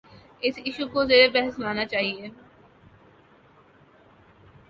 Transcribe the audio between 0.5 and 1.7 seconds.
issue کو زیربحث